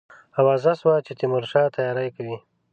آوازه 0.39 0.73
سوه 0.81 0.95
چې 1.05 1.11
تیمورشاه 1.19 1.73
تیاری 1.75 2.09
کوي. 2.15 2.37